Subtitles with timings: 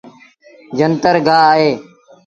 [0.77, 1.69] جنتر گآه اهي۔